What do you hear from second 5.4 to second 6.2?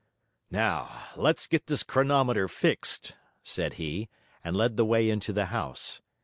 house.